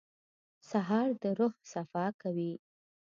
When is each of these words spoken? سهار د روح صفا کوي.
سهار 0.69 1.09
د 1.21 1.23
روح 1.37 1.53
صفا 1.71 2.05
کوي. 2.21 2.53